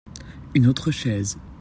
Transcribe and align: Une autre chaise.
Une 0.55 0.65
autre 0.65 0.89
chaise. 0.89 1.37